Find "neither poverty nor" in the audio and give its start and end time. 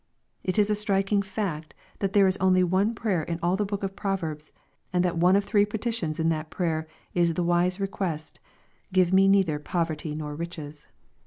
9.27-10.33